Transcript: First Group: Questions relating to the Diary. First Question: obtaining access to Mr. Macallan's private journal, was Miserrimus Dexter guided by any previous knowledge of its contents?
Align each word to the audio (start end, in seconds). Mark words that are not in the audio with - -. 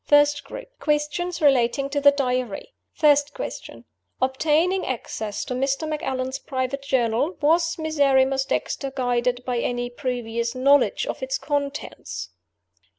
First 0.03 0.43
Group: 0.45 0.79
Questions 0.79 1.43
relating 1.43 1.87
to 1.91 2.01
the 2.01 2.09
Diary. 2.09 2.73
First 2.91 3.35
Question: 3.35 3.85
obtaining 4.19 4.83
access 4.83 5.45
to 5.45 5.53
Mr. 5.53 5.87
Macallan's 5.87 6.39
private 6.39 6.81
journal, 6.81 7.37
was 7.39 7.75
Miserrimus 7.77 8.45
Dexter 8.45 8.89
guided 8.89 9.45
by 9.45 9.59
any 9.59 9.91
previous 9.91 10.55
knowledge 10.55 11.05
of 11.05 11.21
its 11.21 11.37
contents? 11.37 12.31